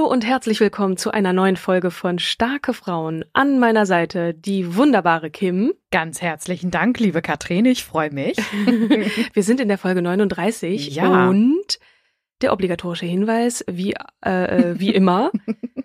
[0.00, 3.22] Hallo und herzlich willkommen zu einer neuen Folge von Starke Frauen.
[3.34, 5.74] An meiner Seite die wunderbare Kim.
[5.90, 8.38] Ganz herzlichen Dank, liebe Katrin, ich freue mich.
[9.34, 11.28] Wir sind in der Folge 39 Ja.
[11.28, 11.78] und
[12.40, 15.32] der obligatorische Hinweis, wie, äh, äh, wie immer,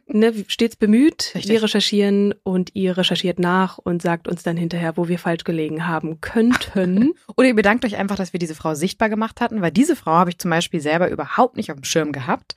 [0.07, 1.31] ne, stets bemüht.
[1.35, 1.51] Richtig.
[1.51, 5.87] Wir recherchieren und ihr recherchiert nach und sagt uns dann hinterher, wo wir falsch gelegen
[5.87, 7.11] haben könnten.
[7.35, 10.11] Oder ihr bedankt euch einfach, dass wir diese Frau sichtbar gemacht hatten, weil diese Frau
[10.13, 12.55] habe ich zum Beispiel selber überhaupt nicht auf dem Schirm gehabt.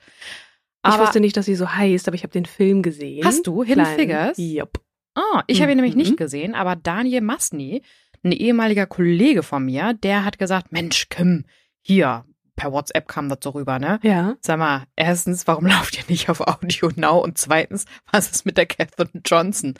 [0.85, 3.25] Ich Aber wusste nicht, dass sie so heißt, aber ich habe den Film gesehen.
[3.25, 3.95] Hast du Hidden Klein.
[3.97, 4.37] Figures?
[4.37, 4.79] Jupp.
[5.15, 6.01] Ah, ich habe ihn nämlich Mhm.
[6.01, 7.81] nicht gesehen, aber Daniel Masny,
[8.23, 11.45] ein ehemaliger Kollege von mir, der hat gesagt, Mensch, Kim,
[11.81, 12.25] hier,
[12.55, 13.99] per WhatsApp kam das so rüber, ne?
[14.03, 14.35] Ja.
[14.41, 17.19] Sag mal, erstens, warum lauft ihr nicht auf Audio Now?
[17.19, 19.73] Und zweitens, was ist mit der Catherine Johnson?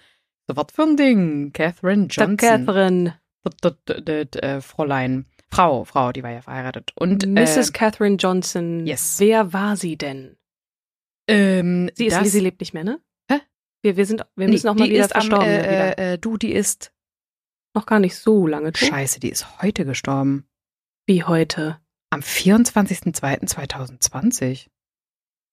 [0.48, 1.52] So, was für ein Ding?
[1.54, 2.38] Catherine Johnson.
[2.38, 3.14] Der Catherine.
[3.44, 5.26] Das, das, das, das, äh, Fräulein.
[5.52, 6.92] Frau, Frau, die war ja verheiratet.
[6.96, 7.70] Und Mrs.
[7.70, 8.86] Äh, Catherine Johnson.
[8.86, 9.16] yes.
[9.20, 10.36] Wer war sie denn?
[11.30, 13.00] Ähm, Sie ist, sie lebt nicht mehr, ne?
[13.32, 13.40] Hä?
[13.82, 15.48] Wir, wir sind, wir nee, müssen auch mal die wieder ist am, verstorben.
[15.48, 15.98] äh, wieder.
[16.00, 16.92] äh, äh, du, die ist,
[17.76, 18.88] Noch gar nicht so lange tot.
[18.90, 20.48] scheiße, die ist heute gestorben.
[21.06, 21.80] Wie heute.
[22.12, 24.68] Am 24.02.2020.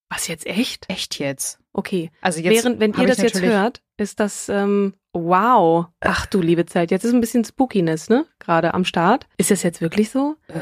[0.09, 0.89] Was jetzt echt?
[0.89, 1.59] Echt jetzt?
[1.73, 2.11] Okay.
[2.21, 5.87] Also jetzt Während, wenn ihr das jetzt hört, ist das ähm, wow.
[6.01, 6.91] Ach du liebe Zeit.
[6.91, 8.25] Jetzt ist ein bisschen Spookiness, ne?
[8.39, 9.27] Gerade am Start.
[9.37, 10.37] Ist das jetzt wirklich so?
[10.49, 10.61] Äh,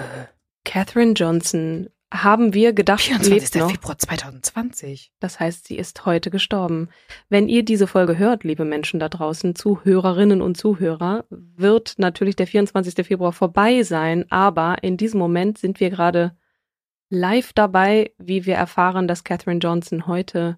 [0.64, 1.90] Catherine Johnson.
[2.14, 3.42] Haben wir gedacht, 24.
[3.42, 3.70] lebt noch.
[3.72, 5.10] Februar 2020.
[5.18, 6.88] Das heißt, sie ist heute gestorben.
[7.28, 12.46] Wenn ihr diese Folge hört, liebe Menschen da draußen, Zuhörerinnen und Zuhörer, wird natürlich der
[12.46, 13.04] 24.
[13.06, 16.36] Februar vorbei sein, aber in diesem Moment sind wir gerade
[17.10, 20.56] live dabei, wie wir erfahren, dass Catherine Johnson heute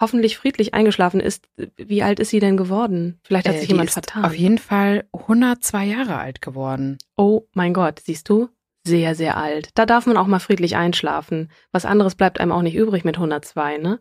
[0.00, 1.48] hoffentlich friedlich eingeschlafen ist.
[1.76, 3.20] Wie alt ist sie denn geworden?
[3.24, 4.24] Vielleicht hat Äh, sich jemand ist vertan.
[4.24, 6.98] auf jeden Fall 102 Jahre alt geworden.
[7.16, 8.48] oh mein Gott, siehst du?
[8.88, 9.70] Sehr, sehr alt.
[9.74, 11.50] Da darf man auch mal friedlich einschlafen.
[11.72, 14.00] Was anderes bleibt einem auch nicht übrig mit 102, ne?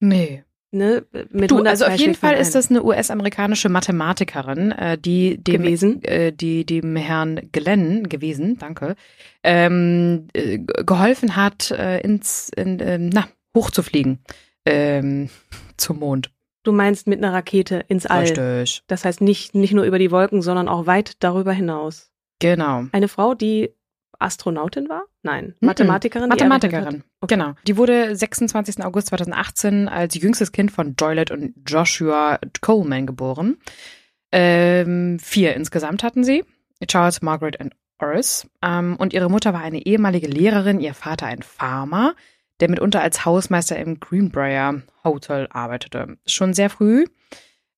[0.00, 0.44] Nee.
[0.70, 1.06] ne?
[1.30, 5.62] Mit Du, 102 also auf jeden Fall ist das eine US-amerikanische Mathematikerin, äh, die dem,
[5.62, 6.02] Gewesen?
[6.02, 8.96] Äh, die dem Herrn Glenn gewesen, danke,
[9.42, 14.18] ähm, äh, geholfen hat, äh, ins, in, ähm, na, hochzufliegen
[14.66, 15.30] ähm,
[15.76, 16.30] zum Mond.
[16.64, 18.22] Du meinst mit einer Rakete ins All.
[18.22, 18.82] Richtig.
[18.86, 22.10] Das heißt nicht, nicht nur über die Wolken, sondern auch weit darüber hinaus.
[22.40, 22.84] Genau.
[22.92, 23.70] Eine Frau, die
[24.18, 25.04] Astronautin war?
[25.22, 25.54] Nein.
[25.60, 25.66] Mhm.
[25.66, 26.28] Mathematikerin?
[26.28, 27.04] Mathematikerin.
[27.20, 27.34] Okay.
[27.34, 27.54] Genau.
[27.66, 28.84] Die wurde 26.
[28.84, 33.56] August 2018 als jüngstes Kind von Joylet und Joshua Coleman geboren.
[34.32, 36.44] Ähm, vier insgesamt hatten sie.
[36.86, 38.48] Charles, Margaret und Horace.
[38.62, 42.14] Ähm, und ihre Mutter war eine ehemalige Lehrerin, ihr Vater ein Farmer,
[42.60, 46.18] der mitunter als Hausmeister im Greenbrier Hotel arbeitete.
[46.26, 47.06] Schon sehr früh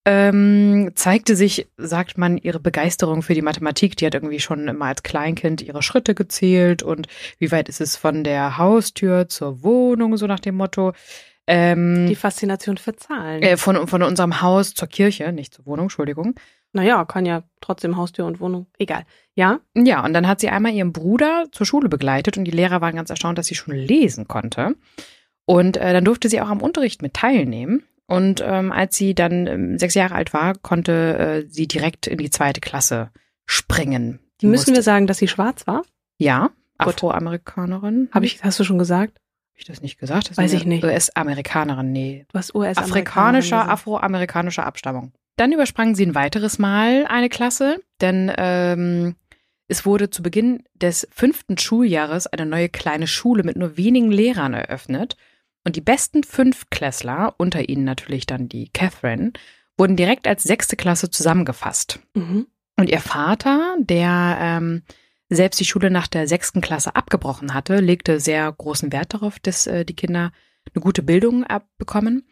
[0.07, 3.97] ähm, zeigte sich, sagt man, ihre Begeisterung für die Mathematik.
[3.97, 7.09] Die hat irgendwie schon immer als Kleinkind ihre Schritte gezählt und
[7.39, 10.93] wie weit ist es von der Haustür zur Wohnung, so nach dem Motto.
[11.49, 13.43] Ähm, Die Faszination für Zahlen.
[13.43, 16.35] äh, von, von unserem Haus zur Kirche, nicht zur Wohnung, Entschuldigung.
[16.73, 18.67] naja, kann ja trotzdem Haustür und Wohnung.
[18.79, 19.05] Egal.
[19.35, 19.59] Ja?
[19.75, 22.95] Ja, und dann hat sie einmal ihren Bruder zur Schule begleitet und die Lehrer waren
[22.97, 24.77] ganz erstaunt, dass sie schon lesen konnte.
[25.47, 27.85] Und äh, dann durfte sie auch am Unterricht mit teilnehmen.
[28.07, 32.19] Und ähm, als sie dann ähm, sechs Jahre alt war, konnte äh, sie direkt in
[32.19, 33.11] die zweite Klasse
[33.47, 34.21] springen.
[34.41, 35.83] Die Müssen wir sagen, dass sie schwarz war?
[36.19, 36.95] Ja, Gut.
[36.95, 38.09] Afroamerikanerin.
[38.13, 39.19] Habe ich, hast du schon gesagt?
[39.19, 40.31] Hab ich das nicht gesagt?
[40.31, 40.85] Das Weiß ich nicht.
[40.85, 42.27] US-Amerikanerin, nee.
[42.31, 45.13] Du hast US Afrikanischer, afroamerikanischer Abstammung.
[45.37, 49.17] Dann übersprangen sie ein weiteres Mal eine Klasse, denn ähm,
[49.69, 54.55] es wurde zu Beginn des fünften Schuljahres eine neue kleine Schule mit nur wenigen Lehrern
[54.55, 55.17] eröffnet.
[55.67, 59.33] Und die besten fünf Klässler, unter ihnen natürlich dann die Catherine,
[59.77, 61.99] wurden direkt als sechste Klasse zusammengefasst.
[62.15, 62.47] Mhm.
[62.77, 64.83] Und ihr Vater, der ähm,
[65.29, 69.67] selbst die Schule nach der sechsten Klasse abgebrochen hatte, legte sehr großen Wert darauf, dass
[69.67, 70.31] äh, die Kinder
[70.73, 72.29] eine gute Bildung abbekommen.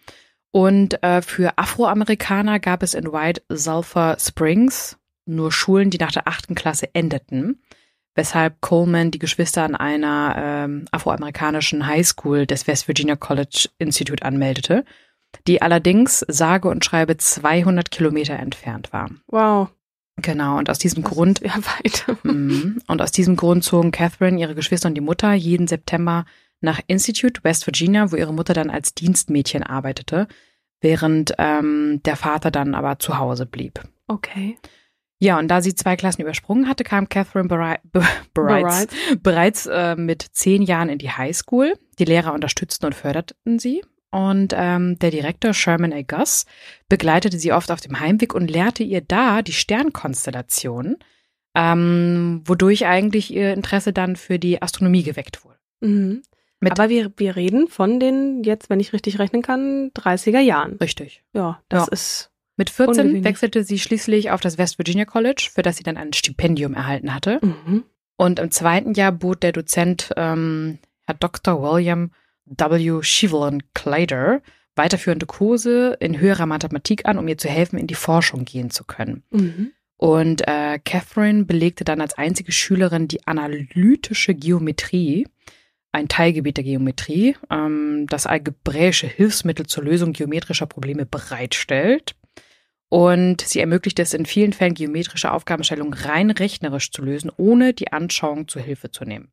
[0.52, 4.96] Und äh, für Afroamerikaner gab es in White Sulphur Springs
[5.26, 7.60] nur Schulen, die nach der achten Klasse endeten,
[8.14, 14.84] weshalb Coleman die Geschwister an einer ähm, afroamerikanischen Highschool des West Virginia College Institute anmeldete,
[15.46, 19.10] die allerdings sage und schreibe 200 Kilometer entfernt war.
[19.26, 19.68] Wow.
[20.16, 22.06] Genau, und aus diesem Das Grund sehr weit.
[22.24, 22.80] Mhm.
[22.86, 26.24] Und aus diesem Grund zogen Catherine, ihre Geschwister und die Mutter jeden September
[26.60, 30.26] nach Institute, West Virginia, wo ihre Mutter dann als Dienstmädchen arbeitete,
[30.80, 33.80] während ähm, der Vater dann aber zu Hause blieb.
[34.06, 34.56] Okay.
[35.20, 38.02] Ja, und da sie zwei Klassen übersprungen hatte, kam Catherine berei be
[38.34, 38.86] bereits,
[39.22, 41.74] bereits äh, mit zehn Jahren in die Highschool.
[41.98, 43.82] Die Lehrer unterstützten und förderten sie.
[44.10, 46.02] Und ähm, der Direktor Sherman A.
[46.02, 46.46] Guss
[46.88, 50.96] begleitete sie oft auf dem Heimweg und lehrte ihr da die Sternkonstellation,
[51.56, 55.58] ähm, wodurch eigentlich ihr Interesse dann für die Astronomie geweckt wurde.
[55.80, 56.22] Mhm.
[56.60, 60.76] Aber wir, wir reden von den, jetzt, wenn ich richtig rechnen kann, 30er Jahren.
[60.76, 61.22] Richtig.
[61.34, 61.92] Ja, das Ja.
[61.92, 62.30] ist.
[62.56, 63.24] Mit 14 Ungewöhnlich.
[63.24, 67.14] wechselte sie schließlich auf das West Virginia College, für das sie dann ein Stipendium erhalten
[67.14, 67.40] hatte.
[67.42, 67.84] Mhm.
[68.16, 71.60] Und im zweiten Jahr bot der Dozent ähm, Herr Dr.
[71.60, 72.12] William
[72.46, 73.02] W.
[73.02, 74.40] Shevelin Clayder
[74.76, 78.84] weiterführende Kurse in höherer Mathematik an, um ihr zu helfen, in die Forschung gehen zu
[78.84, 79.22] können.
[79.30, 79.72] Mhm.
[79.96, 85.28] Und äh, Catherine belegte dann als einzige Schülerin die analytische Geometrie,
[85.92, 92.16] ein Teilgebiet der Geometrie, ähm, das algebräische Hilfsmittel zur Lösung geometrischer Probleme bereitstellt.
[92.94, 97.90] Und sie ermöglicht es in vielen Fällen, geometrische Aufgabenstellungen rein rechnerisch zu lösen, ohne die
[97.90, 99.32] Anschauung zur Hilfe zu nehmen.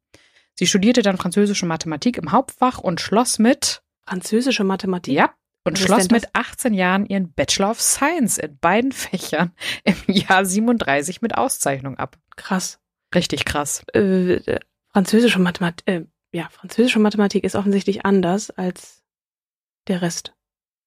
[0.56, 5.14] Sie studierte dann französische Mathematik im Hauptfach und schloss mit, Französische Mathematik.
[5.14, 9.52] ja, und Was schloss mit 18 Jahren ihren Bachelor of Science in beiden Fächern
[9.84, 12.18] im Jahr 37 mit Auszeichnung ab.
[12.38, 12.80] Krass.
[13.14, 13.86] Richtig krass.
[13.94, 14.60] Äh, äh,
[14.92, 19.04] französische Mathematik, äh, ja, französische Mathematik ist offensichtlich anders als
[19.88, 20.34] der Rest.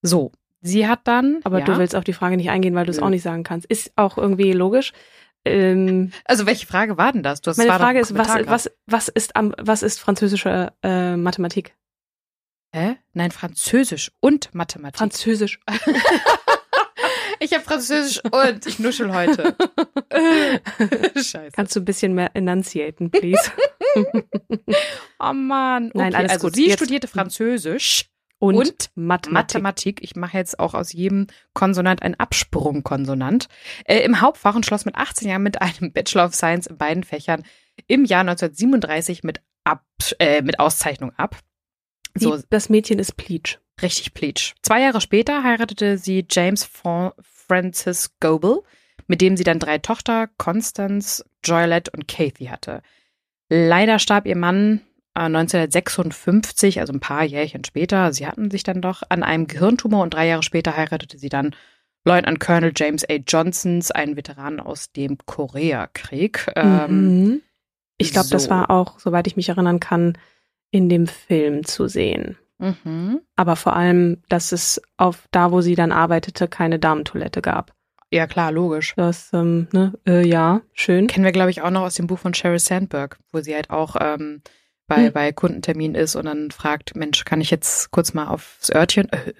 [0.02, 0.32] So,
[0.64, 1.40] sie hat dann.
[1.44, 3.44] Aber ja, du willst auf die Frage nicht eingehen, weil du es auch nicht sagen
[3.44, 3.66] kannst.
[3.66, 4.92] Ist auch irgendwie logisch.
[5.44, 7.40] Ähm, Also welche Frage war denn das?
[7.42, 11.76] Du hast meine Frage ist, was, was, was ist am, was ist französische äh, Mathematik?
[12.74, 12.96] Hä?
[13.12, 14.98] Nein, Französisch und Mathematik.
[14.98, 15.60] Französisch.
[17.40, 19.54] ich habe Französisch und ich nuschel heute.
[21.14, 21.50] Scheiße.
[21.52, 23.52] Kannst du ein bisschen mehr enunciaten, please?
[25.20, 25.86] Oh Mann.
[25.90, 26.56] Okay, Nein, alles also gut.
[26.56, 28.06] Sie Jetzt- studierte Französisch.
[28.44, 29.32] Und, Und Mathematik.
[29.32, 30.02] Mathematik.
[30.02, 33.48] Ich mache jetzt auch aus jedem Konsonant einen Absprungkonsonant.
[33.86, 37.04] Äh, Im Hauptfach und schloss mit 18 Jahren mit einem Bachelor of Science in beiden
[37.04, 37.42] Fächern
[37.86, 39.84] im Jahr 1937 mit, ab,
[40.18, 41.38] äh, mit Auszeichnung ab.
[42.14, 43.58] So, das Mädchen ist Pleach.
[43.82, 44.54] richtig pleatsch.
[44.62, 48.62] Zwei Jahre später heiratete sie James Fra Francis Goebel,
[49.08, 52.82] mit dem sie dann drei Tochter, Constance, Joylette und Kathy hatte.
[53.48, 54.80] Leider starb ihr Mann
[55.14, 58.12] 1956, also ein paar Jährchen später.
[58.12, 61.54] Sie hatten sich dann doch an einem Gehirntumor und drei Jahre später heiratete sie dann
[62.04, 63.14] Lieutenant Colonel James A.
[63.26, 66.50] Johnsons, einen Veteran aus dem Koreakrieg.
[66.54, 67.42] Ähm, mhm.
[67.96, 68.50] Ich glaube, das so.
[68.50, 70.18] war auch, soweit ich mich erinnern kann,
[70.70, 72.36] in dem Film zu sehen.
[72.58, 73.20] mhm.
[73.36, 77.72] Aber vor allem, dass es auf da, wo sie dann arbeitete, keine Damentoilette gab.
[78.10, 78.94] Ja, klar, logisch.
[78.96, 81.06] Das, ähm, ne, äh, ja, schön.
[81.06, 83.70] Kennen wir, glaube ich, auch noch aus dem Buch von Sheryl Sandberg, wo sie halt
[83.70, 84.42] auch ähm,
[84.86, 85.12] bei, Hm.
[85.12, 89.10] bei Kundentermin ist und dann fragt, Mensch, kann ich jetzt kurz mal aufs Örtchen?
[89.12, 89.32] Äh,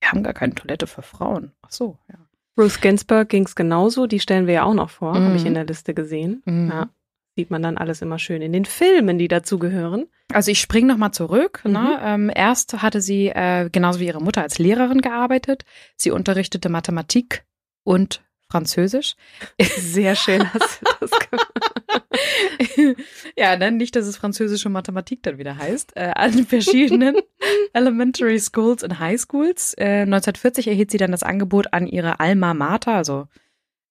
[0.00, 1.52] wir haben gar keine Toilette für Frauen.
[1.62, 2.16] Ach so, ja.
[2.56, 4.06] Ruth Ginsburg ging es genauso.
[4.06, 5.48] Die stellen wir ja auch noch vor, habe ich Mhm.
[5.48, 6.42] in der Liste gesehen.
[6.44, 6.68] Mhm.
[6.68, 6.88] Ja,
[7.36, 10.06] sieht man dann alles immer schön in den Filmen, die dazugehören.
[10.32, 11.62] Also ich springe nochmal zurück.
[11.64, 11.72] Mhm.
[11.72, 11.98] Ne?
[12.02, 15.64] Ähm, erst hatte sie, äh, genauso wie ihre Mutter, als Lehrerin gearbeitet.
[15.96, 17.44] Sie unterrichtete Mathematik
[17.82, 18.22] und
[18.54, 19.16] Französisch.
[19.60, 22.96] Sehr schön hast du das gemacht.
[23.36, 25.96] ja, dann nicht, dass es französische Mathematik dann wieder heißt.
[25.96, 27.16] Äh, an verschiedenen
[27.72, 29.74] Elementary Schools und High Schools.
[29.76, 33.26] Äh, 1940 erhielt sie dann das Angebot an ihre Alma Mater, also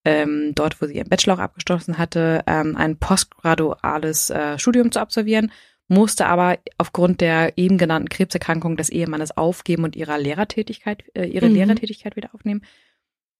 [0.05, 5.01] ähm, dort, wo sie ihren Bachelor auch abgeschlossen hatte, ähm, ein postgraduales äh, Studium zu
[5.01, 5.51] absolvieren,
[5.89, 11.49] musste aber aufgrund der eben genannten Krebserkrankung des Ehemannes aufgeben und ihrer Lehrertätigkeit, äh, ihre
[11.49, 11.55] Mhm.
[11.55, 12.61] Lehrertätigkeit wieder aufnehmen.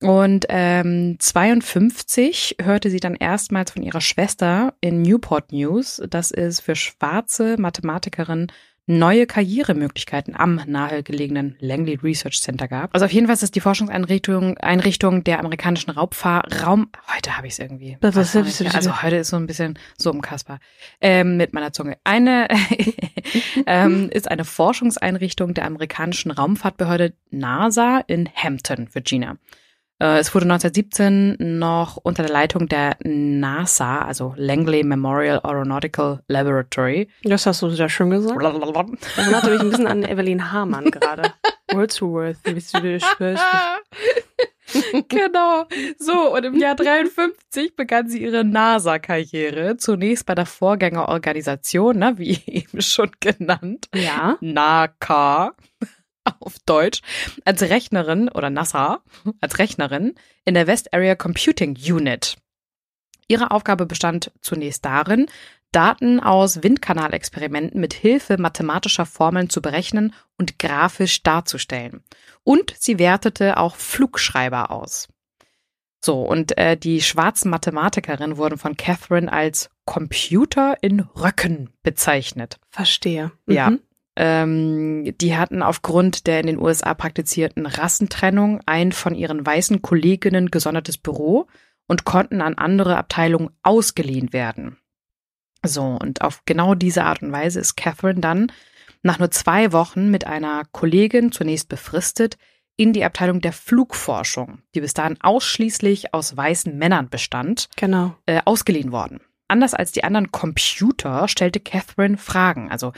[0.04, 6.60] Und ähm, 52 hörte sie dann erstmals von ihrer Schwester in Newport News, dass es
[6.60, 8.52] für schwarze Mathematikerinnen
[8.86, 12.94] neue Karrieremöglichkeiten am nahegelegenen Langley Research Center gab.
[12.94, 16.90] Also auf jeden Fall ist es die Forschungseinrichtung Einrichtung der amerikanischen Raubfahr Raum.
[17.16, 17.98] Heute habe ich es irgendwie.
[18.76, 20.60] Also heute ist so ein bisschen so im Kasper
[21.00, 21.98] ähm, mit meiner Zunge.
[22.04, 22.50] Eine
[23.66, 29.38] ähm, ist eine Forschungseinrichtung der amerikanischen Raumfahrtbehörde NASA in Hampton, Virginia.
[30.00, 37.08] Äh, Es wurde 1917 noch unter der Leitung der NASA, also Langley Memorial Aeronautical Laboratory.
[37.24, 38.36] Das hast du sehr schön gesagt.
[38.42, 41.34] Das erinnerte mich ein bisschen an Evelyn Hamann gerade.
[41.72, 42.38] Wordsworth.
[45.10, 45.66] genau.
[45.98, 49.78] So, und im Jahr 53 begann sie ihre NASA-Karriere.
[49.78, 53.88] Zunächst bei der Vorgängerorganisation, ne, wie eben schon genannt.
[53.94, 54.38] Ja.
[54.42, 55.54] NACA
[56.40, 57.02] auf Deutsch,
[57.46, 59.02] als Rechnerin oder NASA
[59.42, 60.16] als Rechnerin
[60.46, 62.38] in der West Area Computing Unit.
[63.28, 65.28] Ihre Aufgabe bestand zunächst darin,
[65.72, 72.04] Daten aus Windkanalexperimenten mit Hilfe mathematischer Formeln zu berechnen und grafisch darzustellen.
[72.44, 75.08] Und sie wertete auch Flugschreiber aus.
[76.06, 82.60] So, und äh, die schwarzen Mathematikerinnen wurden von Catherine als Computer in Röcken bezeichnet.
[82.70, 83.32] Verstehe.
[83.48, 83.72] Ja.
[84.16, 90.52] Ähm, die hatten aufgrund der in den USA praktizierten Rassentrennung ein von ihren weißen Kolleginnen
[90.52, 91.48] gesondertes Büro
[91.88, 94.78] und konnten an andere Abteilungen ausgeliehen werden.
[95.66, 98.52] So, und auf genau diese Art und Weise ist Catherine dann
[99.02, 102.38] nach nur zwei Wochen mit einer Kollegin zunächst befristet
[102.76, 108.16] in die Abteilung der Flugforschung, die bis dahin ausschließlich aus weißen Männern bestand, Genau.
[108.26, 109.22] äh, ausgeliehen worden.
[109.48, 112.72] Anders als die anderen Computer stellte Catherine Fragen.
[112.72, 112.94] Also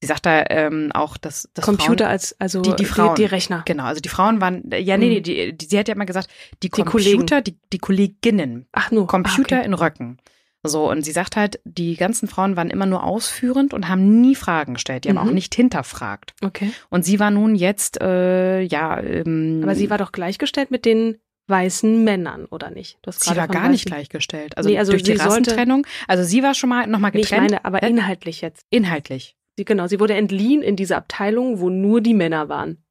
[0.00, 3.14] sie sagt da ähm, auch, dass, dass Computer Frauen, als, also die- die Frauen.
[3.16, 3.62] die Rechner.
[3.66, 5.12] Genau, also die Frauen waren, ja, nee, Mhm.
[5.12, 6.28] nee, die, die, sie hat ja immer gesagt,
[6.62, 9.06] die, Die Computer, die, die Kolleginnen, Ach nur.
[9.06, 9.66] Computer Ah, okay.
[9.66, 10.18] in Röcken.
[10.62, 14.34] So, und sie sagt halt, die ganzen Frauen waren immer nur ausführend und haben nie
[14.34, 15.04] Fragen gestellt.
[15.04, 15.28] Die haben Mhm.
[15.28, 16.34] auch nicht hinterfragt.
[16.44, 16.70] Okay.
[16.90, 21.16] Und sie war nun jetzt, äh, ja, ähm, Aber sie war doch gleichgestellt mit den
[21.46, 22.98] weißen Männern, oder nicht?
[23.02, 24.56] Du hast sie war gar nicht gleichgestellt.
[24.58, 25.86] Also, Nee, also durch die Rassentrennung.
[26.06, 27.50] Also sie war schon mal nochmal Nee, ich getrennt.
[27.52, 27.88] meine, aber Hä?
[27.88, 28.64] inhaltlich jetzt.
[28.70, 29.36] Inhaltlich.
[29.60, 32.82] Sie, genau, sie wurde entliehen in diese Abteilung, wo nur die Männer waren.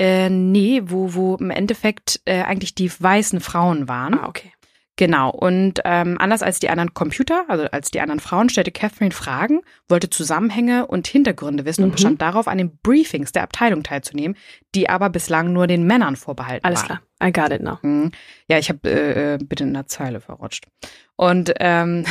[0.00, 4.14] Äh, nee, wo, wo im Endeffekt äh, eigentlich die weißen Frauen waren.
[4.14, 4.50] Ah, okay.
[4.96, 5.30] Genau.
[5.30, 9.60] Und ähm, anders als die anderen Computer, also als die anderen Frauen, stellte Catherine Fragen,
[9.88, 11.86] wollte Zusammenhänge und Hintergründe wissen Mhm.
[11.86, 14.36] und bestand darauf, an den Briefings der Abteilung teilzunehmen,
[14.74, 16.98] die aber bislang nur den Männern vorbehalten Alles waren.
[17.20, 17.28] klar.
[17.28, 17.78] I got it now.
[17.82, 18.10] Mhm.
[18.48, 20.66] Ja, ich habe äh, äh, bitte in der Zeile verrutscht.
[21.14, 22.04] Und ähm,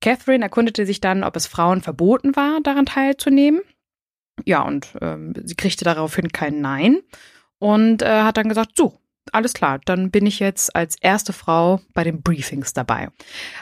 [0.00, 3.60] Catherine erkundete sich dann, ob es Frauen verboten war, daran teilzunehmen.
[4.44, 7.00] Ja, und ähm, sie kriegte daraufhin kein Nein
[7.58, 8.98] und äh, hat dann gesagt, so,
[9.32, 13.08] alles klar, dann bin ich jetzt als erste Frau bei den Briefings dabei.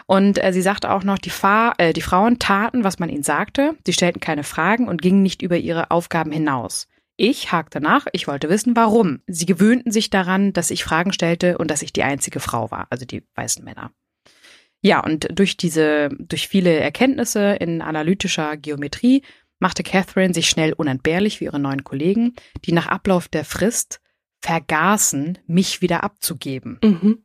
[0.07, 3.23] Und äh, sie sagte auch noch, die, Fahr äh, die Frauen taten, was man ihnen
[3.23, 6.87] sagte, sie stellten keine Fragen und gingen nicht über ihre Aufgaben hinaus.
[7.17, 9.21] Ich hakte nach, ich wollte wissen, warum.
[9.27, 12.87] Sie gewöhnten sich daran, dass ich Fragen stellte und dass ich die einzige Frau war,
[12.91, 13.91] also die weißen Männer.
[14.81, 19.23] Ja, und durch diese, durch viele Erkenntnisse in analytischer Geometrie
[19.59, 24.01] machte Catherine sich schnell unentbehrlich für ihre neuen Kollegen, die nach Ablauf der Frist
[24.41, 26.79] vergaßen, mich wieder abzugeben.
[26.83, 27.19] Mhm.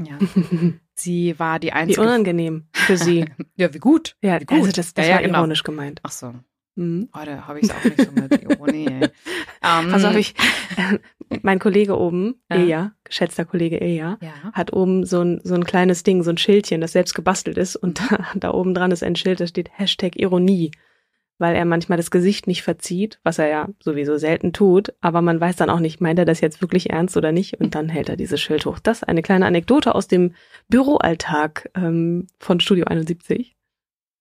[0.00, 0.18] Ja.
[0.96, 2.00] Sie war die Wie einzige.
[2.02, 3.24] unangenehm für sie.
[3.56, 4.16] ja, wie gut.
[4.22, 4.58] Ja, Wie gut.
[4.58, 5.38] also das, das Ja, ja, war genau.
[5.40, 5.98] ironisch gemeint.
[6.04, 6.34] Ach so.
[6.76, 7.08] Mhm.
[7.12, 8.86] Heute habe ich es auch nicht so mit Ironie.
[8.86, 9.08] ey.
[9.66, 10.34] Ähm, Also habe ich,
[11.42, 12.56] mein Kollege oben, Ja.
[12.56, 14.52] Ilja, geschätzter Kollege Ilja, Ja.
[14.52, 17.76] hat oben so ein, so ein kleines Ding, so ein Schildchen, das selbst gebastelt ist
[17.76, 20.70] und da, da oben dran ist ein Schild, da steht Hashtag Ironie,
[21.38, 25.40] weil er manchmal das Gesicht nicht verzieht, was er ja sowieso selten tut, aber man
[25.40, 28.08] weiß dann auch nicht, meint er das jetzt wirklich ernst oder nicht und dann hält
[28.08, 28.78] er dieses Schild hoch.
[28.78, 30.34] Das ist eine kleine Anekdote aus dem
[30.68, 33.56] Büroalltag ähm, von Studio 71,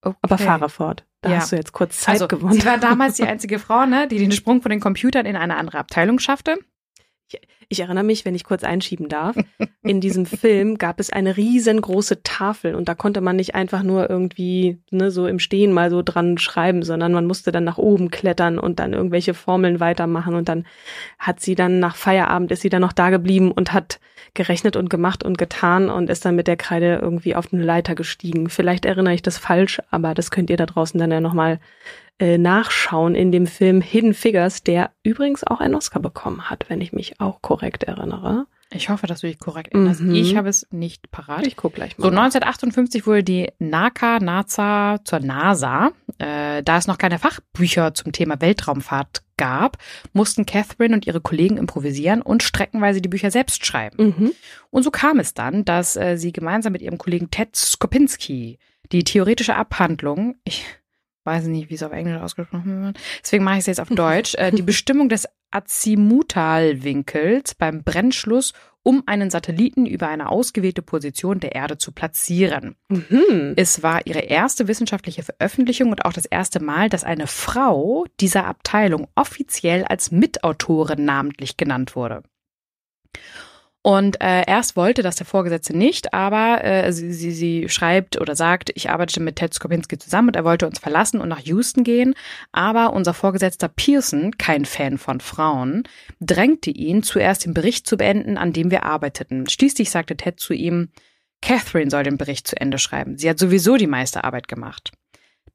[0.06, 0.18] Okay.
[0.22, 1.06] aber fahre fort.
[1.22, 1.36] Da Ja.
[1.38, 2.54] hast du jetzt kurz Zeit also, gewonnen.
[2.54, 5.56] Sie war damals die einzige Frau, ne, die den Sprung von den Computern in eine
[5.56, 6.58] andere Abteilung schaffte.
[7.70, 9.36] Ich erinnere mich, wenn ich kurz einschieben darf,
[9.82, 14.10] in diesem Film gab es eine riesengroße Tafel und da konnte man nicht einfach nur
[14.10, 18.12] irgendwie ne, so im Stehen mal so dran schreiben, sondern man musste dann nach oben
[18.12, 20.66] klettern und dann irgendwelche Formeln weitermachen und dann
[21.18, 24.00] hat sie dann nach Feierabend ist sie dann noch da geblieben und hat
[24.34, 27.96] gerechnet und gemacht und getan und ist dann mit der Kreide irgendwie auf eine Leiter
[27.96, 28.50] gestiegen.
[28.50, 31.60] Vielleicht erinnere ich das falsch, aber das könnt ihr da draußen dann ja nochmal
[32.20, 36.82] äh, nachschauen in dem Film Hidden Figures, der übrigens auch einen Oscar bekommen hat, wenn
[36.82, 38.46] ich mich auch korrekt erinnere.
[38.76, 40.02] Ich hoffe, dass du dich korrekt erinnerst.
[40.02, 40.16] Mhm.
[40.16, 41.46] Ich habe es nicht parat.
[41.46, 42.04] Ich guck gleich mal.
[42.04, 45.92] So, 1958 wurde die NACA, NASA zur NASA.
[46.18, 49.78] Äh, da es noch keine Fachbücher zum Thema Weltraumfahrt gab,
[50.14, 54.16] mussten Catherine und ihre Kollegen improvisieren und streckenweise die Bücher selbst schreiben.
[54.18, 54.32] Mhm.
[54.70, 58.60] Und so kam es dann, dass äh, sie gemeinsam mit ihrem Kollegen Ted Skopinski
[58.92, 60.66] die theoretische Abhandlung, ich
[61.24, 64.36] weiß nicht, wie es auf Englisch ausgesprochen wird, deswegen mache ich es jetzt auf Deutsch,
[64.36, 71.56] äh, die Bestimmung des Azimutalwinkels beim Brennschluss, um einen Satelliten über eine ausgewählte Position der
[71.56, 72.76] Erde zu platzieren.
[72.90, 73.54] Mhm.
[73.56, 78.46] Es war ihre erste wissenschaftliche Veröffentlichung und auch das erste Mal, dass eine Frau dieser
[78.46, 82.24] Abteilung offiziell als Mitautorin namentlich genannt wurde.
[83.86, 88.34] Und äh, erst wollte das der Vorgesetzte nicht, aber äh, sie, sie, sie schreibt oder
[88.34, 91.84] sagt, ich arbeitete mit Ted Skopinski zusammen und er wollte uns verlassen und nach Houston
[91.84, 92.16] gehen.
[92.54, 95.84] Aber unser Vorgesetzter Pearson, kein Fan von Frauen,
[96.22, 99.50] drängte ihn, zuerst den Bericht zu beenden, an dem wir arbeiteten.
[99.50, 100.88] Schließlich sagte Ted zu ihm,
[101.42, 103.18] Catherine soll den Bericht zu Ende schreiben.
[103.18, 104.94] Sie hat sowieso die meiste Arbeit gemacht.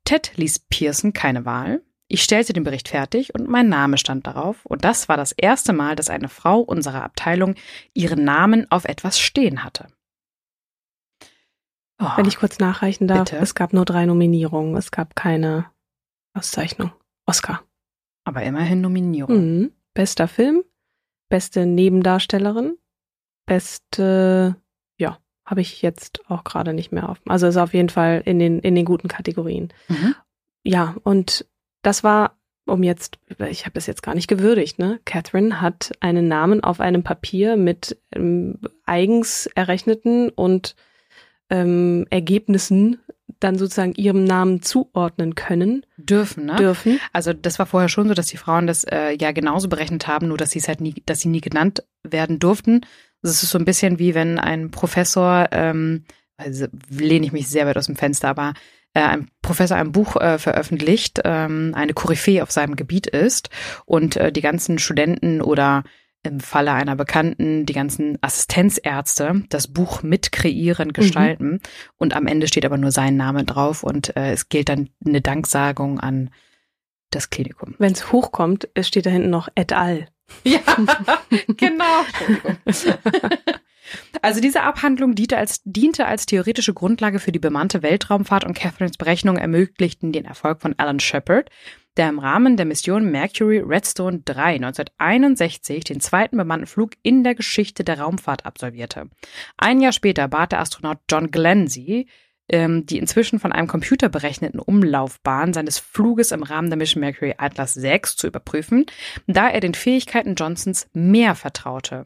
[0.05, 1.81] Ted ließ Pearson keine Wahl.
[2.11, 4.65] Ich stellte den Bericht fertig und mein Name stand darauf.
[4.65, 7.55] Und das war das erste Mal, dass eine Frau unserer Abteilung
[7.93, 9.88] ihren Namen auf etwas stehen hatte.
[12.00, 13.37] Oh, Wenn ich kurz nachreichen darf, Bitte.
[13.38, 14.77] es gab nur drei Nominierungen.
[14.77, 15.67] Es gab keine
[16.33, 16.93] Auszeichnung.
[17.27, 17.62] Oscar.
[18.25, 19.37] aber immerhin Nominierung.
[19.37, 19.73] Mhm.
[19.95, 20.62] Bester Film,
[21.29, 22.79] beste Nebendarstellerin,
[23.47, 24.57] beste,
[24.97, 27.21] ja, habe ich jetzt auch gerade nicht mehr auf.
[27.27, 29.73] Also ist auf jeden Fall in den, in den guten Kategorien.
[29.88, 30.15] Mhm.
[30.62, 31.47] Ja, und
[31.83, 33.19] das war, um jetzt,
[33.51, 35.01] ich habe das jetzt gar nicht gewürdigt, ne?
[35.05, 40.77] Catherine hat einen Namen auf einem Papier mit ähm, eigens errechneten und
[41.51, 43.01] ähm, Ergebnissen
[43.41, 46.57] dann sozusagen ihrem Namen zuordnen können Dürfen, ne?
[46.57, 46.99] dürfen.
[47.13, 50.29] Also das war vorher schon so, dass die Frauen das äh, ja genauso berechnet haben,
[50.29, 52.81] nur dass sie es halt nie, dass sie nie genannt werden durften.
[53.23, 56.05] Das ist so ein bisschen wie wenn ein Professor, ähm,
[56.37, 58.55] also lehne ich mich sehr weit aus dem Fenster, aber
[58.95, 63.50] ein Professor ein Buch äh, veröffentlicht, ähm, eine Koryphäe auf seinem Gebiet ist
[63.85, 65.85] und äh, die ganzen Studenten oder
[66.25, 71.61] im Falle einer Bekannten die ganzen Assistenzärzte das Buch mit kreieren, gestalten
[71.97, 75.20] und am Ende steht aber nur sein Name drauf und äh, es gilt dann eine
[75.20, 76.31] Danksagung an
[77.11, 77.74] das Klinikum.
[77.79, 80.09] Wenn es hochkommt, steht da hinten noch et al.
[80.44, 80.61] Ja,
[81.57, 82.05] genau.
[84.22, 88.96] Also diese Abhandlung diente als, diente als theoretische Grundlage für die bemannte Weltraumfahrt und Catherines
[88.96, 91.51] Berechnungen ermöglichten den Erfolg von Alan Shepard,
[91.98, 97.35] der im Rahmen der Mission Mercury Redstone 3 1961 den zweiten bemannten Flug in der
[97.35, 99.11] Geschichte der Raumfahrt absolvierte.
[99.57, 102.07] Ein Jahr später bat der Astronaut John Glenn sie,
[102.48, 107.35] ähm, die inzwischen von einem Computer berechneten Umlaufbahn seines Fluges im Rahmen der Mission Mercury
[107.37, 108.87] Atlas 6 zu überprüfen,
[109.27, 112.05] da er den Fähigkeiten Johnsons mehr vertraute.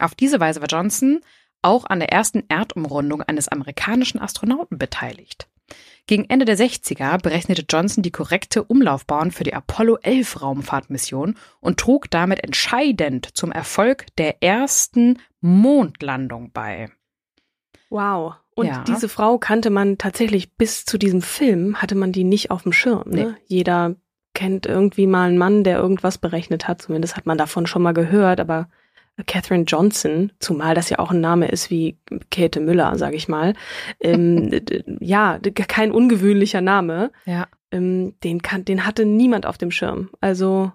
[0.00, 1.20] Auf diese Weise war Johnson
[1.62, 5.48] auch an der ersten Erdumrundung eines amerikanischen Astronauten beteiligt.
[6.06, 11.78] Gegen Ende der 60er berechnete Johnson die korrekte Umlaufbahn für die Apollo 11 Raumfahrtmission und
[11.78, 16.90] trug damit entscheidend zum Erfolg der ersten Mondlandung bei.
[17.90, 18.34] Wow.
[18.54, 18.84] Und Ja.
[18.86, 22.72] diese Frau kannte man tatsächlich bis zu diesem Film, hatte man die nicht auf dem
[22.72, 23.08] Schirm.
[23.08, 23.36] Ne?
[23.38, 23.44] Nee.
[23.46, 23.94] Jeder
[24.34, 26.82] kennt irgendwie mal einen Mann, der irgendwas berechnet hat.
[26.82, 28.40] Zumindest hat man davon schon mal gehört.
[28.40, 28.68] Aber
[29.26, 31.98] Catherine Johnson, zumal das ja auch ein Name ist wie
[32.30, 33.54] Käthe Müller, sage ich mal,
[34.00, 34.50] ähm,
[35.00, 37.12] ja, kein ungewöhnlicher Name.
[37.26, 37.46] Ja.
[37.72, 40.10] Ähm, den, kann, den hatte niemand auf dem Schirm.
[40.20, 40.72] Also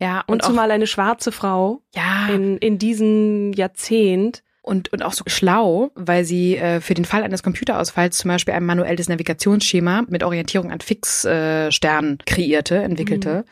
[0.00, 4.42] Ja, und, und, zumal eine schwarze Frau ja, in, in diesem Jahrzehnt.
[4.62, 8.52] und, und auch so schlau, weil sie äh, für den Fall eines Computerausfalls zum Beispiel
[8.52, 13.44] ein manuelles Navigationsschema mit Orientierung an Fixsternen äh, kreierte, entwickelte.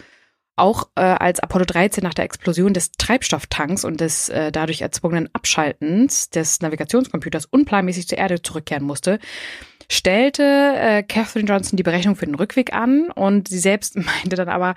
[0.59, 5.29] Auch äh, als Apollo 13 nach der Explosion des Treibstofftanks und des äh, dadurch erzwungenen
[5.33, 9.19] Abschaltens des Navigationscomputers unplanmäßig zur Erde zurückkehren musste,
[9.91, 14.49] stellte äh, Catherine Johnson die Berechnung für den Rückweg an und sie selbst meinte dann
[14.49, 14.75] aber,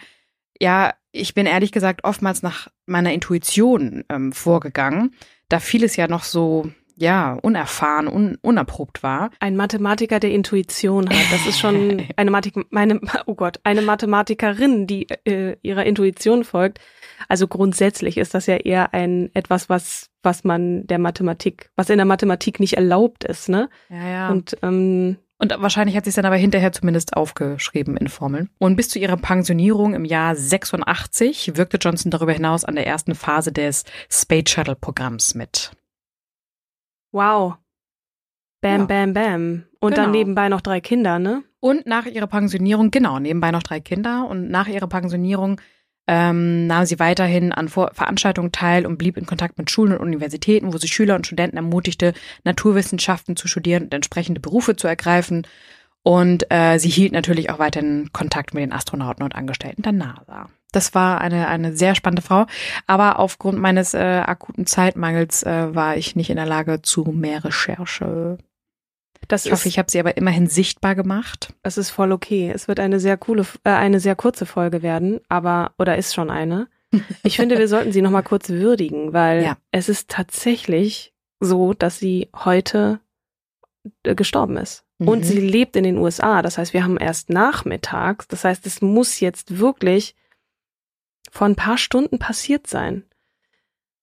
[0.59, 5.15] ja, ich bin ehrlich gesagt oftmals nach meiner Intuition ähm, vorgegangen,
[5.49, 9.31] da vieles ja noch so, ja, unerfahren, un unerprobt war.
[9.39, 11.31] Ein Mathematiker, der Intuition hat.
[11.31, 16.79] Das ist schon eine Mathematik, meine, oh Gott, eine Mathematikerin, die äh, ihrer Intuition folgt.
[17.27, 21.97] Also grundsätzlich ist das ja eher ein etwas, was was man der Mathematik, was in
[21.97, 23.69] der Mathematik nicht erlaubt ist, ne?
[23.89, 24.29] Ja, ja.
[24.29, 28.51] Und, Und ähm, und wahrscheinlich hat sie es dann aber hinterher zumindest aufgeschrieben in Formeln.
[28.59, 33.15] Und bis zu ihrer Pensionierung im Jahr 86 wirkte Johnson darüber hinaus an der ersten
[33.15, 35.71] Phase des Space Shuttle Programms mit.
[37.11, 37.55] Wow,
[38.61, 38.85] bam, Ja.
[38.85, 39.63] bam, bam.
[39.79, 40.03] Und Genau.
[40.03, 41.43] dann nebenbei noch drei Kinder, ne?
[41.59, 44.27] Und nach ihrer Pensionierung, genau, nebenbei noch drei Kinder.
[44.27, 45.59] Und nach ihrer Pensionierung
[46.07, 49.99] ähm, nahm sie weiterhin an Vor Veranstaltungen teil und blieb in Kontakt mit Schulen und
[49.99, 55.45] Universitäten, wo sie Schüler und Studenten ermutigte, Naturwissenschaften zu studieren und entsprechende Berufe zu ergreifen.
[56.03, 60.49] Und äh, sie hielt natürlich auch weiterhin Kontakt mit den Astronauten und Angestellten der NASA.
[60.71, 62.45] Das war eine, eine sehr spannende Frau.
[62.87, 67.43] Aber aufgrund meines äh, akuten Zeitmangels äh, war ich nicht in der Lage zu mehr
[67.43, 68.37] Recherche.
[69.27, 71.53] Das Ich hoffe, ich habe sie aber immerhin sichtbar gemacht.
[71.63, 72.51] es ist voll okay.
[72.53, 76.29] Es wird eine sehr coole, äh, eine sehr kurze Folge werden, aber, oder ist schon
[76.29, 76.67] eine.
[77.23, 79.57] Ich finde, wir sollten sie nochmal kurz würdigen, weil Ja.
[79.71, 82.99] es ist tatsächlich so, dass sie heute
[84.03, 84.83] äh, gestorben ist.
[84.99, 85.23] Und Mhm.
[85.23, 86.41] sie lebt in den USA.
[86.41, 88.27] Das heißt, wir haben erst nachmittags.
[88.27, 90.15] Das heißt, es muss jetzt wirklich
[91.31, 93.05] vor ein paar Stunden passiert sein.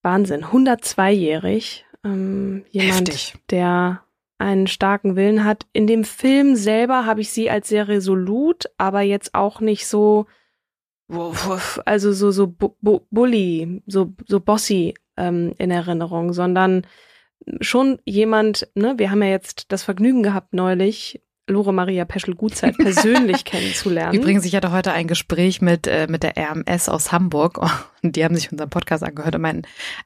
[0.03, 0.45] Wahnsinn.
[0.47, 1.85] 102-jährig.
[2.05, 3.35] Ähm, jemand, Heftig.
[3.51, 4.03] der
[4.39, 5.67] einen starken Willen hat.
[5.73, 10.27] In dem Film selber habe ich sie als sehr resolut, aber jetzt auch nicht so,
[11.09, 16.87] wuff, wuff, also so, so bu bu bully, so, so bossy ähm, in Erinnerung, sondern
[17.61, 23.45] schon jemand, ne, wir haben ja jetzt das Vergnügen gehabt neulich, Lore Maria Peschel-Gutzeit persönlich
[23.45, 24.15] kennenzulernen.
[24.15, 27.59] Übrigens, ich hatte heute ein Gespräch mit, äh, mit der RMS aus Hamburg
[28.03, 29.63] und die haben sich unseren Podcast angehört und meinten,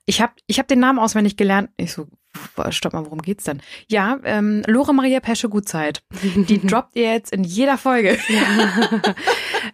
[0.07, 1.71] ich habe ich hab den Namen auswendig gelernt.
[1.77, 2.07] Ich so,
[2.71, 3.61] stopp mal, worum geht's denn?
[3.89, 6.03] Ja, ähm, Lore Maria Pesche Gutzeit.
[6.23, 8.19] Die droppt ihr jetzt in jeder Folge.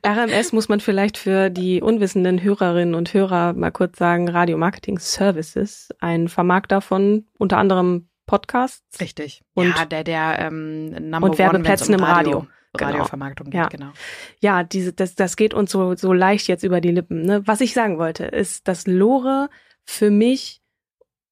[0.07, 4.98] RMS muss man vielleicht für die unwissenden Hörerinnen und Hörer mal kurz sagen, Radio Marketing
[4.98, 9.01] Services, ein Vermarkter von unter anderem Podcasts.
[9.01, 9.43] Richtig.
[9.55, 12.47] Und- ja, der, der ähm, Number Und Werbeplätzen um im Radio.
[12.75, 12.91] Genau.
[12.91, 13.67] Radiovermarktung Ja.
[13.67, 13.93] geht, genau.
[14.41, 17.23] Ja, diese, das, das geht uns so, so leicht jetzt über die Lippen.
[17.23, 17.45] Ne?
[17.47, 19.49] Was ich sagen wollte, ist, dass Lore
[19.85, 20.61] für mich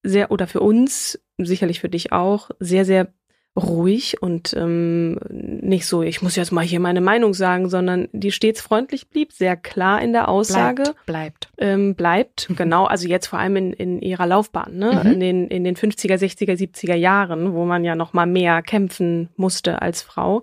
[0.02, 3.12] sehr, oder für uns, sicherlich für dich auch, sehr, sehr
[3.56, 8.30] ruhig und ähm, nicht so, ich muss jetzt mal hier meine Meinung sagen, sondern die
[8.30, 10.82] stets freundlich blieb, sehr klar in der Aussage.
[10.82, 11.48] Bleibt, bleibt.
[11.58, 15.00] ähm, bleibt, genau, also jetzt vor allem in, in ihrer Laufbahn, ne?
[15.02, 15.12] Mhm.
[15.12, 19.30] in, den, in den 50er, 60er, 70er Jahren, wo man ja noch mal mehr kämpfen
[19.36, 20.42] musste als Frau,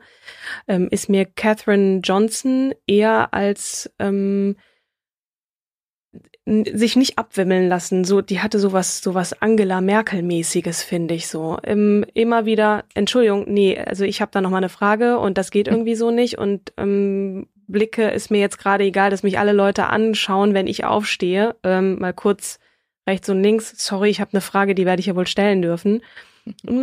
[0.67, 4.56] ähm, ist mir Catherine Johnson eher als ähm,
[6.45, 8.04] sich nicht abwimmeln lassen.
[8.04, 11.58] So, die hatte sowas, sowas Angela Merkel-mäßiges, finde ich so.
[11.63, 15.52] Ähm, immer wieder, Entschuldigung, nee, also ich habe da noch mal eine Frage und das
[15.52, 19.54] geht irgendwie so nicht und ähm, Blicke ist mir jetzt gerade egal, dass mich alle
[19.54, 21.56] Leute anschauen, wenn ich aufstehe.
[21.63, 22.60] Ähm, mal kurz
[23.08, 23.73] rechts und links.
[23.78, 26.02] Sorry, ich habe eine Frage, die werde ich ja wohl stellen dürfen.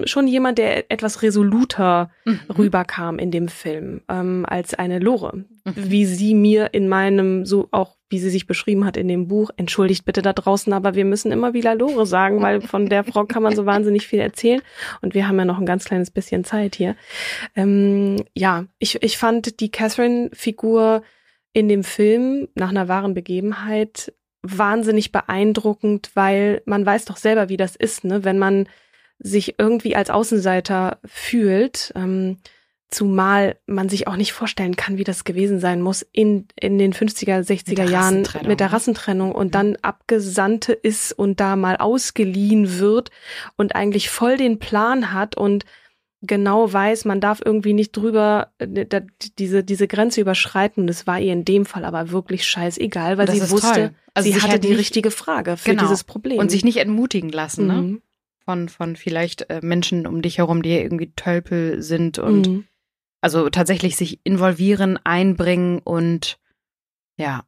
[0.05, 2.41] Schon jemand, der etwas resoluter Mhm.
[2.57, 5.75] rüberkam in dem Film ähm, als eine Lore, Mhm.
[5.77, 9.51] wie sie mir in meinem so auch wie sie sich beschrieben hat in dem Buch.
[9.57, 13.25] Entschuldigt bitte da draußen, aber wir müssen immer wieder Lore sagen, weil von der Frau
[13.25, 14.63] kann man so wahnsinnig viel erzählen
[15.03, 16.97] und wir haben ja noch ein ganz kleines bisschen Zeit hier.
[17.55, 21.03] Ähm, ja, ich ich fand die Catherine-Figur
[21.53, 27.57] in dem Film nach einer wahren Begebenheit wahnsinnig beeindruckend, weil man weiß doch selber, wie
[27.59, 28.69] das ist, ne, wenn man
[29.23, 32.39] sich irgendwie als Außenseiter fühlt, ähm,
[32.89, 36.93] zumal man sich auch nicht vorstellen kann, wie das gewesen sein muss in, in den
[36.93, 38.73] 50er, 60er der Jahren mit der ne?
[38.73, 39.53] Rassentrennung und Mhm.
[39.53, 43.11] dann Abgesandte ist und da mal ausgeliehen wird
[43.57, 45.65] und eigentlich voll den Plan hat und
[46.23, 49.01] genau weiß, man darf irgendwie nicht drüber äh, da,
[49.39, 50.87] diese, diese Grenze überschreiten.
[50.89, 53.95] Das war ihr in dem Fall aber wirklich scheißegal, weil sie wusste.
[54.15, 55.83] Also sie hatte halt die richtige Frage für Genau.
[55.85, 56.39] dieses Problem.
[56.39, 58.01] Und sich nicht entmutigen lassen, ne?
[58.51, 62.65] Von, von vielleicht äh, Menschen um dich herum, die irgendwie Tölpel sind und Mhm.
[63.21, 66.39] also tatsächlich sich involvieren, einbringen und
[67.17, 67.45] ja.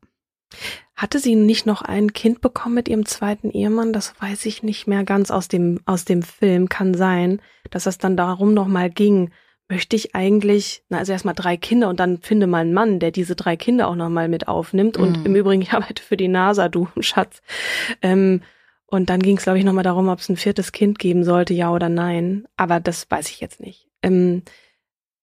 [0.95, 3.93] Hatte sie nicht noch ein Kind bekommen mit ihrem zweiten Ehemann?
[3.93, 6.69] Das weiß ich nicht mehr ganz aus dem, aus dem Film.
[6.69, 9.31] Kann sein, dass es dann darum nochmal ging.
[9.69, 13.11] Möchte ich eigentlich, na, also erstmal drei Kinder und dann finde mal einen Mann, der
[13.11, 14.97] diese drei Kinder auch nochmal mit aufnimmt.
[14.99, 15.27] Und Mhm.
[15.27, 17.43] im Übrigen, ich arbeite für die NASA, du Schatz.
[18.03, 18.43] Ähm,
[18.93, 21.55] und dann ging es, glaube ich, nochmal darum, ob es ein viertes Kind geben sollte,
[21.55, 22.47] ja oder nein.
[22.57, 23.89] Aber das weiß ich jetzt nicht.
[24.03, 24.43] Ähm,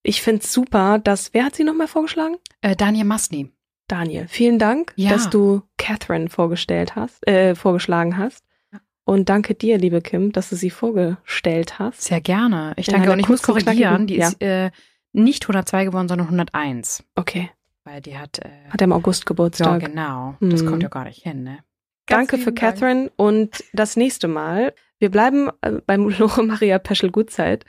[0.04, 2.36] ich finde es super, dass, wer hat sie nochmal vorgeschlagen?
[2.62, 3.52] Äh, Daniel Masni.
[3.88, 5.10] Daniel, vielen Dank, Ja.
[5.12, 8.44] dass du Catherine vorgestellt hast, äh, vorgeschlagen hast.
[8.72, 8.80] Ja.
[9.06, 12.02] Und danke dir, liebe Kim, dass du sie vorgestellt hast.
[12.04, 12.74] Sehr gerne.
[12.76, 14.72] Ich danke und ich muss korrigieren, die ist äh,
[15.12, 17.04] nicht 102 geworden, sondern 101.
[17.16, 17.50] Okay.
[17.84, 19.80] Weil die hat, äh, Hat er im August ja Geburtstag.
[19.86, 20.36] genau.
[20.40, 20.68] Das Mhm.
[20.68, 21.60] kommt ja gar nicht hin, ne?
[22.10, 22.60] Danke für Dank.
[22.60, 24.74] Catherine und das nächste Mal.
[25.00, 27.65] Wir bleiben äh, beim Lore Maria Peschel Gutzeit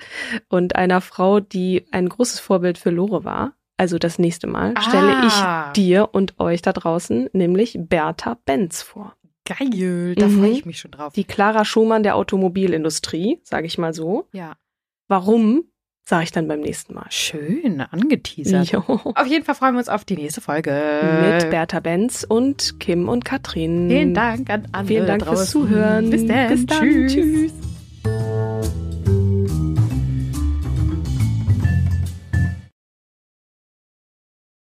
[0.49, 3.53] und einer Frau, die ein großes Vorbild für Lore war.
[3.77, 5.67] Also das nächste Mal stelle Ah.
[5.69, 9.15] ich dir und euch da draußen nämlich Bertha Benz vor.
[9.47, 10.39] Geil, da Mhm.
[10.39, 11.13] freue ich mich schon drauf.
[11.15, 14.29] Die Clara Schumann der Automobilindustrie, sage ich mal so.
[14.33, 14.55] ja.
[15.09, 15.65] Warum
[16.11, 17.07] sage ich dann beim nächsten Mal.
[17.09, 18.73] Schön, angeteasert.
[18.73, 18.81] Jo.
[18.81, 20.73] Auf jeden Fall freuen wir uns auf die nächste Folge.
[21.23, 23.89] Mit Bertha Benz und Kim und Katrin.
[23.89, 25.53] Vielen Dank an alle Vielen Dank fürs draußen.
[25.53, 26.11] Zuhören.
[26.11, 26.49] Bis dann.
[26.49, 26.81] Bis dann.
[26.81, 27.13] Tschüss.
[27.15, 27.70] Tschüss.